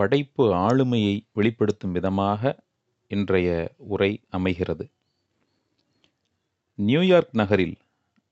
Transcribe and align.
படைப்பு 0.00 0.44
ஆளுமையை 0.54 1.20
வெளிப்படுத்தும் 1.32 1.92
விதமாக 1.92 2.58
இன்றைய 3.08 3.74
உரை 3.76 4.20
அமைகிறது. 4.28 4.90
நியூயார்க் 6.74 7.30
நகரில் 7.32 7.76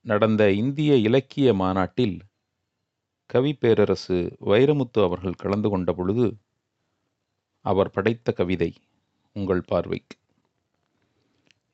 நடந்த 0.01 0.51
இந்திய 0.53 0.97
இலக்கிய 0.97 1.55
மாநாட்டில் 1.55 2.21
கவி 3.27 3.55
பேரரசு 3.55 4.37
வைரமுத்து 4.41 5.03
அவர்கள் 5.03 5.33
கலந்து 5.33 5.69
கொண்ட 5.69 5.93
பொழுது 5.93 6.37
அவர் 7.61 7.91
படைத்த 7.91 8.33
கவிதை 8.33 8.75
உங்கள் 9.33 9.63
பார்வைக்கு. 9.67 10.17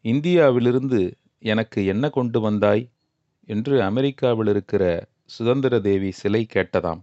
இந்தியாவிலிருந்து 0.02 1.16
எனக்கு 1.38 1.84
என்ன 1.84 2.10
கொண்டு 2.10 2.40
வந்தாய்? 2.40 2.90
என்று 3.44 3.82
அமெரிக்காவில் 3.82 4.46
இருக்கிற 4.46 5.08
சுதந்திர 5.24 5.80
தேவி 5.80 6.10
சிலை 6.10 6.46
கேட்டதாம். 6.54 7.02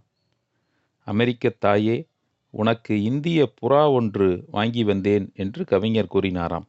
அமெரிக்க 1.08 1.50
தாயே 1.50 2.10
உனக்கு 2.54 3.04
இந்திய 3.04 3.40
புறா 3.62 3.94
ஒன்று 3.94 4.28
வாங்கி 4.52 4.84
வந்தேன் 4.84 5.32
என்று 5.34 5.66
கவிஞர் 5.66 6.12
கூறினாராம். 6.14 6.68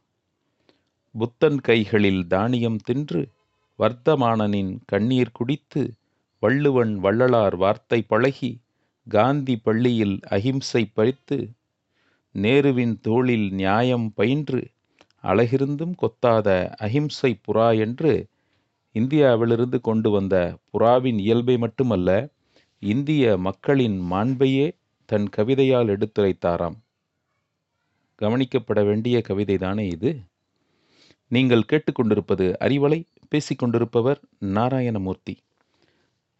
புத்தன் 1.15 1.59
கைகளில் 1.61 2.27
தானியம் 2.27 2.79
தின்று 2.83 3.21
வர்த்தமானனின் 3.79 4.77
கண்ணீர் 4.85 5.31
குடித்து 5.31 5.81
வள்ளுவன் 6.43 6.93
வள்ளலார் 6.95 7.55
வார்த்தை 7.55 7.99
பழகி 8.07 8.51
காந்தி 9.07 9.55
பள்ளியில் 9.57 10.19
அகிம்சை 10.29 10.83
பறித்து 10.93 11.37
நேருவின் 12.35 12.95
தோளில் 13.01 13.47
நியாயம் 13.53 14.13
பயின்று 14.13 14.61
அழகிருந்தும் 15.23 15.95
கொத்தாத 16.01 16.47
அகிம்சை 16.77 17.31
புறா 17.47 17.77
என்று 17.77 18.13
இந்தியாவிலிருந்து 18.95 19.81
கொண்டு 19.81 20.09
வந்த 20.09 20.35
புறாவின் 20.71 21.19
இயல்பை 21.19 21.57
மட்டுமல்ல 21.57 22.09
இந்திய 22.83 23.37
மக்களின் 23.37 23.97
மாண்பையே 24.11 24.67
தன் 25.05 25.29
கவிதையால் 25.37 25.89
எடுத்துரைத்தாராம். 25.89 26.77
கவனிக்கப்பட 28.21 28.85
வேண்டிய 28.85 29.21
கவிதைதானே 29.27 29.79
இது? 29.79 30.19
நீங்கள் 31.27 31.65
கேட்டுக்கொண்டிருப்பது 31.71 32.53
அறிவலை 32.59 33.03
பேசிக்கொண்டிருப்பவர் 33.31 34.21
நாராயணமூர்த்தி. 34.41 35.37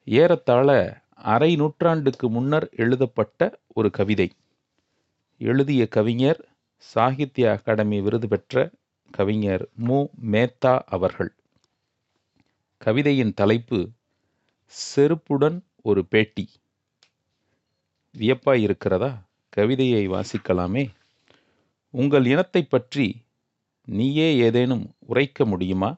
ஏறத்தாழ 0.06 1.02
அரை 1.16 1.56
நூற்றாண்டுக்கு 1.56 2.30
முன்னர் 2.30 2.70
எழுதப்பட்ட 2.76 3.60
ஒரு 3.68 3.90
கவிதை. 3.92 4.32
எழுதிய 5.38 5.88
கவிஞர் 5.88 6.48
சாகித்ய 6.78 7.52
அகாடமி 7.52 8.02
விருது 8.02 8.28
பெற்ற 8.28 8.72
கவிஞர் 9.12 9.70
மு. 9.76 10.06
மேத்தா 10.32 10.80
அவர்கள். 10.86 11.36
கவிதையின் 12.78 13.34
தலைப்பு 13.34 13.90
செருப்புடன் 14.96 15.60
ஒரு 15.84 16.06
பேட்டி. 16.06 16.50
வியப்பாய் 18.18 18.62
இருக்கிறதா? 18.62 19.22
கவிதையை 19.50 20.10
வாசிக்கலாமே. 20.10 20.90
உங்கள் 21.90 22.26
இனத்தைப் 22.26 22.70
பற்றி 22.70 23.22
நீயே 23.86 24.38
ஏதேனும் 24.38 24.92
உரைக்க 25.00 25.46
முடியுமா? 25.46 25.96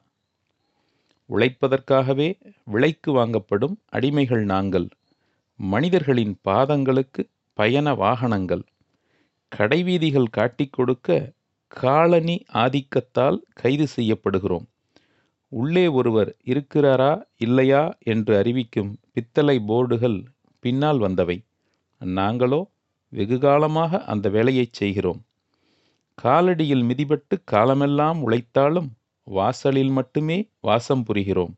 உழைப்பதற்காகவே 1.28 2.40
விலைக்கு 2.64 3.12
வாங்கப்படும் 3.12 3.76
அடிமைகள் 3.92 4.44
நாங்கள். 4.44 4.88
மனிதர்களின் 5.56 6.38
பாதங்களுக்கு 6.44 7.28
பயண 7.54 7.94
வாகனங்கள். 7.94 8.62
கடைவீதிகள் 9.56 10.30
காட்டிக் 10.30 10.72
கொடுக்க 10.72 11.32
காலனி 11.66 12.44
ஆதிக்கத்தால் 12.52 13.38
கைது 13.52 13.86
செய்யப்படுகிறோம். 13.96 14.66
உள்ளே 15.48 15.86
ஒருவர் 15.86 16.36
இருக்கிறாரா 16.44 17.22
இல்லையா 17.36 17.96
என்று 17.98 18.36
அறிவிக்கும் 18.36 18.98
பித்தளை 19.12 19.58
போர்டுகள் 19.68 20.24
பின்னால் 20.60 20.98
வந்தவை. 20.98 21.44
நாங்களோ 22.00 22.70
வெகுகாலமாக 23.12 24.04
அந்த 24.04 24.28
வேலையைச் 24.28 24.72
செய்கிறோம். 24.72 25.20
காலடியில் 26.22 26.84
மிதிபட்டு 26.84 27.36
காலமெல்லாம் 27.44 28.22
உழைத்தாலும் 28.22 28.88
வாசலில் 29.24 29.90
மட்டுமே 29.90 30.48
வாசம் 30.60 31.04
புரிகிறோம். 31.04 31.54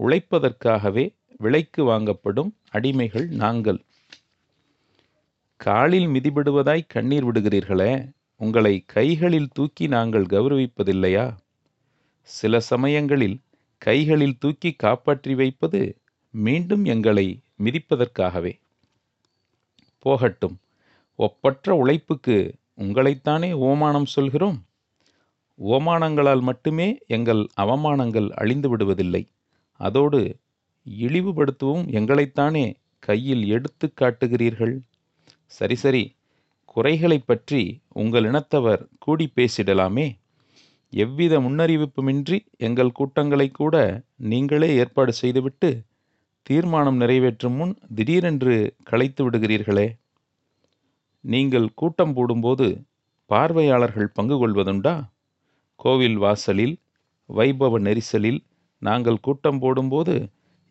உழைப்பதற்காகவே 0.00 1.14
விலைக்கு 1.36 1.84
வாங்கப்படும் 1.84 2.56
அடிமைகள் 2.72 3.28
நாங்கள். 3.28 3.80
காலில் 5.56 6.06
மிதிபடுவதாய் 6.06 6.88
கண்ணீர் 6.88 7.32
விடுகிறீர்களே 7.32 8.12
உங்களை 8.36 8.84
கைகளில் 8.86 9.48
தூக்கி 9.52 9.86
நாங்கள் 9.86 10.24
கௌரவிப்பதில்லையா? 10.24 11.36
சில 12.22 12.60
சமயங்களில் 12.60 13.40
கைகளில் 13.78 14.38
தூக்கி 14.38 14.72
காப்பாற்றி 14.72 15.34
வைப்பது 15.34 16.00
மீண்டும் 16.30 16.84
எங்களை 16.84 17.42
மிதிப்பதற்காகவே. 17.64 18.52
போகட்டும். 19.98 20.58
ஒப்பற்ற 21.16 21.74
உழைப்புக்கு 21.74 22.54
உங்களைத்தானே 22.78 23.52
ஓமானம் 23.54 24.04
சொல்கிறோம்? 24.04 24.64
ஓமானங்களால் 25.64 26.40
மட்டுமே 26.40 26.98
எங்கள் 27.06 27.48
அவமானங்கள் 27.60 28.30
அழிந்து 28.30 28.76
விடுவதில்லை. 28.76 29.28
அதோடு 29.72 30.36
இழிவுபடுத்தவும் 31.00 31.88
எங்களைத்தானே 31.88 32.74
கையில் 32.98 33.46
எடுத்து 33.48 33.92
காட்டுகிறீர்கள்? 34.00 34.80
சரி 35.46 35.74
சரி. 35.74 36.16
குறைகளைப் 36.64 37.26
பற்றி 37.26 37.80
உங்கள் 37.88 38.24
இனத்தவர் 38.24 38.88
கூடி 38.98 39.32
பேசிடலாமே. 39.36 40.18
எவ்வித 40.90 41.40
முன்னறிவிப்புமின்றி 41.40 42.38
எங்கள் 42.58 42.92
கூட்டங்களை 42.92 43.48
கூட 43.50 44.02
நீங்களே 44.16 44.74
ஏற்பாடு 44.74 45.12
செய்துவிட்டு 45.12 45.82
தீர்மானம் 46.48 46.96
நிறைவேற்றும் 46.96 47.52
முன் 47.52 47.72
திடீரென்று 47.94 48.54
கலைத்து 48.82 49.22
விடுகிறீர்களே. 49.24 49.88
நீங்கள் 51.24 51.66
கூட்டம் 51.74 52.14
போடும்போது 52.14 52.66
பார்வையாளர்கள் 53.30 54.08
பங்கு 54.08 54.36
கொள்வதுண்டா? 54.36 54.94
கோவில் 55.76 56.16
வாசலில் 56.16 56.74
வைபவ 57.28 57.80
நெரிசலில் 57.80 58.40
நாங்கள் 58.82 59.20
கூட்டம் 59.20 59.58
போடும்போது 59.58 60.14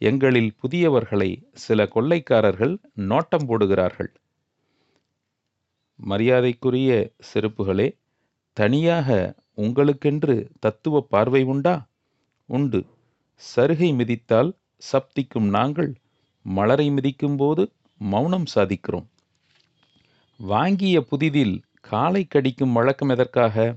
எங்களில் 0.02 0.52
புதியவர்களை 0.62 1.30
சில 1.66 1.88
கொள்ளைக்காரர்கள் 1.96 2.74
நோட்டம் 2.94 3.48
போடுகிறார்கள். 3.48 4.12
மரியாதைக்குரிய 6.00 6.92
செருப்புகளே 7.30 7.88
தனியாக 8.58 9.36
உங்களுக்கென்று 9.56 10.36
தத்துவ 10.60 11.02
பார்வை 11.10 11.44
உண்டா? 11.44 11.76
உண்டு. 12.50 12.82
சருகை 13.56 13.90
மிதித்தால் 13.94 14.52
சப்திக்கும் 14.82 15.50
நாங்கள் 15.50 15.96
மலரை 16.44 16.90
மிதிக்கும்போது 16.90 17.72
மௌனம் 17.98 18.46
சாதிக்கிறோம். 18.56 19.08
வாங்கிய 20.38 21.06
புதிதில் 21.12 21.62
காலை 21.82 22.26
கடிக்கும் 22.26 22.72
வழக்கம் 22.72 23.10
எதற்காக? 23.10 23.76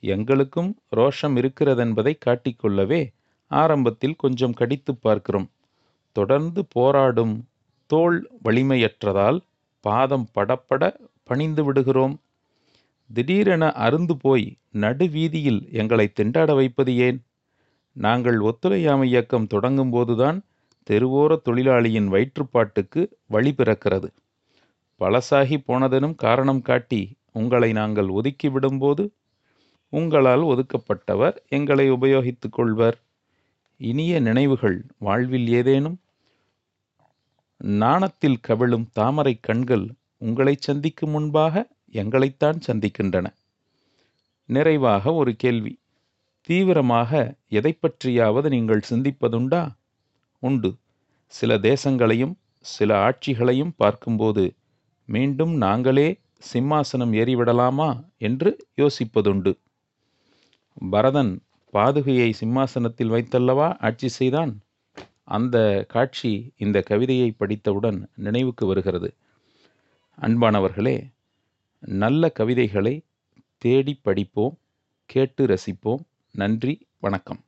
எங்களுக்கும் 0.00 0.78
ரோஷம் 0.96 1.36
இருக்கிறதென்பதை 1.36 2.14
காட்டிக்கொள்ளவே 2.26 3.12
ஆரம்பத்தில் 3.50 4.16
கொஞ்சம் 4.16 4.52
கடித்து 4.52 4.94
பார்க்கிறோம். 4.94 5.50
தொடர்ந்து 6.12 6.64
போராடும் 6.64 7.48
தோல் 7.86 8.18
வலிமையற்றதால் 8.44 9.38
பாதம் 9.80 10.28
படப்பட 10.34 10.96
பணிந்து 11.22 11.64
விடுகிறோம். 11.64 12.20
திடீரென 13.10 13.72
அருந்து 13.72 14.16
போய் 14.16 14.56
நடுவீதியில் 14.70 15.68
எங்களை 15.72 16.12
திண்டாட 16.20 16.54
வைப்பது 16.54 16.96
ஏன்? 16.96 17.22
நாங்கள் 17.94 18.38
ஒத்துழையாமை 18.38 19.08
இயக்கம் 19.08 19.46
தொடங்கும்போதுதான் 19.46 20.40
தெருவோர 20.90 21.40
தொழிலாளியின் 21.44 22.10
வயிற்றுப்பாட்டுக்கு 22.12 23.08
வழி 23.26 23.54
பிறக்கிறது. 23.56 24.10
பழசாகி 25.00 25.56
போனதெனும் 25.68 26.14
காரணம் 26.14 26.62
காட்டி 26.62 27.16
உங்களை 27.32 27.72
நாங்கள் 27.72 28.08
ஒதுக்கி 28.08 28.48
விடும்போது 28.48 29.10
உங்களால் 29.88 30.40
ஒதுக்கப்பட்டவர் 30.40 31.36
எங்களை 31.48 31.90
உபயோகித்துக் 31.90 32.52
கொள்வர். 32.52 33.00
இனிய 33.76 34.20
நினைவுகள் 34.20 34.84
வாழ்வில் 34.98 35.48
ஏதேனும்? 35.48 35.98
நாணத்தில் 37.64 38.36
கவிழும் 38.40 38.88
தாமரை 38.92 39.38
கண்கள் 39.40 39.86
உங்களை 40.16 40.56
சந்திக்கும் 40.58 41.10
முன்பாக 41.10 41.68
எங்களைத்தான் 41.92 42.60
சந்திக்கின்றன. 42.60 43.32
நிறைவாக 44.44 45.14
ஒரு 45.14 45.36
கேள்வி. 45.36 45.82
தீவிரமாக 46.48 47.34
எதை 47.48 47.78
பற்றியாவது 47.78 48.48
நீங்கள் 48.48 48.82
சிந்திப்பதுண்டா? 48.90 49.74
உண்டு. 50.38 50.76
சில 51.26 51.58
தேசங்களையும் 51.58 52.34
சில 52.60 52.90
ஆட்சிகளையும் 52.98 53.72
பார்க்கும்போது 53.76 54.54
மீண்டும் 55.08 55.54
நாங்களே 55.56 56.20
சிம்மாசனம் 56.52 57.12
ஏறிவிடலாமா 57.20 57.88
என்று 58.18 58.50
யோசிப்பதுண்டு. 58.76 59.52
பரதன் 60.90 61.32
பாதுகையை 61.72 62.32
சிம்மாசனத்தில் 62.32 63.10
வைத்தல்லவா 63.10 63.80
ஆட்சி 63.80 64.08
செய்தான்? 64.08 64.60
அந்த 65.24 65.84
காட்சி 65.88 66.52
இந்த 66.56 66.80
கவிதையை 66.80 67.30
படித்தவுடன் 67.30 68.08
நினைவுக்கு 68.16 68.66
வருகிறது. 68.66 69.14
அன்பானவர்களே 70.20 70.96
நல்ல 71.78 72.28
கவிதைகளை 72.28 73.02
தேடி 73.58 73.94
படிப்போம் 74.02 74.58
கேட்டு 75.06 75.46
ரசிப்போம். 75.46 76.02
நன்றி 76.36 76.88
வணக்கம். 76.98 77.43